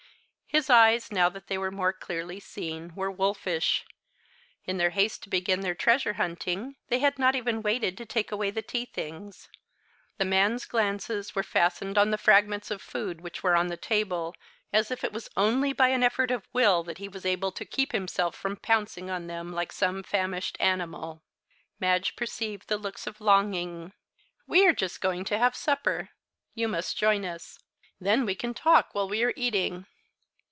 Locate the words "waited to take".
7.61-8.33